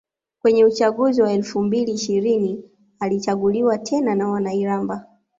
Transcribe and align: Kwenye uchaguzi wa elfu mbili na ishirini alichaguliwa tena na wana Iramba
Kwenye 0.41 0.65
uchaguzi 0.65 1.21
wa 1.21 1.31
elfu 1.33 1.61
mbili 1.63 1.85
na 1.87 1.91
ishirini 1.93 2.63
alichaguliwa 2.99 3.77
tena 3.77 4.15
na 4.15 4.27
wana 4.29 4.53
Iramba 4.53 5.05